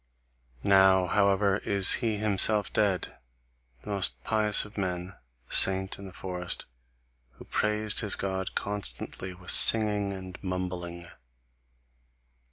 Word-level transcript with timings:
Now, 0.63 1.05
however, 1.05 1.57
is 1.57 1.93
he 2.01 2.17
himself 2.17 2.73
dead, 2.73 3.17
the 3.83 3.91
most 3.91 4.23
pious 4.23 4.65
of 4.65 4.75
men, 4.75 5.13
the 5.47 5.53
saint 5.53 5.99
in 5.99 6.05
the 6.05 6.11
forest, 6.11 6.65
who 7.33 7.45
praised 7.45 7.99
his 7.99 8.15
God 8.15 8.55
constantly 8.55 9.35
with 9.35 9.51
singing 9.51 10.11
and 10.11 10.41
mumbling. 10.43 11.07